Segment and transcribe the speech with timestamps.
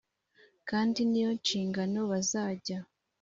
[0.69, 2.77] kandi ni yo nshingano bazajya